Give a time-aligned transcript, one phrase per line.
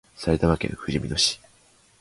[0.15, 1.39] 埼玉県ふじみ野市